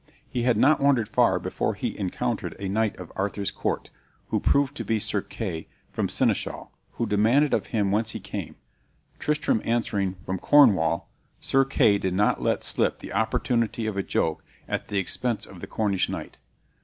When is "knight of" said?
2.67-3.11